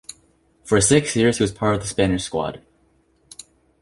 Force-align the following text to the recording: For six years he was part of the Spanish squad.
For 0.63 0.81
six 0.81 1.15
years 1.15 1.37
he 1.37 1.43
was 1.43 1.51
part 1.51 1.75
of 1.75 1.81
the 1.81 1.85
Spanish 1.87 2.23
squad. 2.23 2.63